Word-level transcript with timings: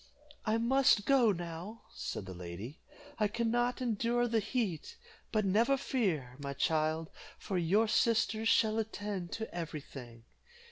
"I 0.47 0.57
must 0.57 1.05
go 1.05 1.31
now," 1.31 1.83
said 1.93 2.25
the 2.25 2.33
lady; 2.33 2.79
"I 3.19 3.27
can 3.27 3.51
not 3.51 3.83
endure 3.83 4.27
the 4.27 4.39
heat; 4.39 4.97
but 5.31 5.45
never 5.45 5.77
fear, 5.77 6.37
my 6.39 6.53
child, 6.53 7.11
for 7.37 7.59
your 7.59 7.87
sisters 7.87 8.49
shall 8.49 8.79
attend 8.79 9.31
to 9.33 9.53
every 9.53 9.81
thing. 9.81 10.23